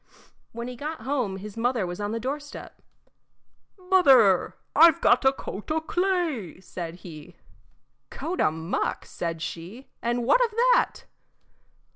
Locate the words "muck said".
8.49-9.43